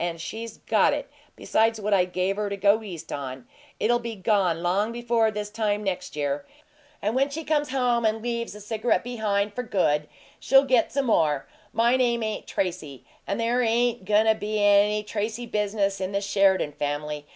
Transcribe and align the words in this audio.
And 0.00 0.18
she's 0.18 0.56
got 0.66 0.94
it, 0.94 1.10
besides 1.36 1.78
what 1.78 1.92
I 1.92 2.06
gave 2.06 2.36
her 2.36 2.48
to 2.48 2.56
go 2.56 2.82
East 2.82 3.12
on. 3.12 3.46
It'll 3.78 3.98
be 3.98 4.14
gone 4.16 4.62
long 4.62 4.92
before 4.92 5.30
this 5.30 5.50
time 5.50 5.84
next 5.84 6.16
year, 6.16 6.46
and 7.02 7.14
when 7.14 7.28
she 7.28 7.44
comes 7.44 7.68
home 7.68 8.06
and 8.06 8.22
leaves 8.22 8.54
the 8.54 8.60
cigarette 8.62 9.04
behind 9.04 9.52
for 9.52 9.62
good 9.62 10.08
she'll 10.40 10.64
get 10.64 10.90
some 10.90 11.04
more. 11.04 11.46
MY 11.74 11.98
name 11.98 12.22
ain't 12.22 12.46
Tracy, 12.46 13.04
and 13.26 13.38
there 13.38 13.60
ain't 13.60 14.06
goin' 14.06 14.24
to 14.24 14.34
be 14.34 14.58
any 14.64 15.02
Tracy 15.02 15.44
business 15.44 16.00
in 16.00 16.12
the 16.12 16.22
Sheridan 16.22 16.72
family. 16.72 17.26